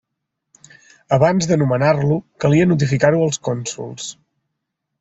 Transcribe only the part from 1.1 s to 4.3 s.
Abans de nomenar-lo calia notificar-ho als cònsols.